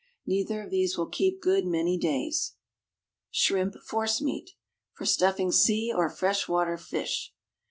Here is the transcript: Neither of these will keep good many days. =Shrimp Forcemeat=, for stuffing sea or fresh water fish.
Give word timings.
Neither 0.25 0.63
of 0.63 0.71
these 0.71 0.97
will 0.97 1.05
keep 1.05 1.41
good 1.43 1.63
many 1.67 1.95
days. 1.95 2.55
=Shrimp 3.29 3.75
Forcemeat=, 3.85 4.49
for 4.93 5.05
stuffing 5.05 5.51
sea 5.51 5.93
or 5.95 6.09
fresh 6.09 6.47
water 6.49 6.75
fish. 6.75 7.35